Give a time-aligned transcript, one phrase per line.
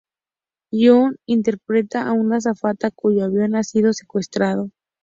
[0.79, 4.71] Gong Li interpreta a una azafata cuyo avión ha sido secuestrado.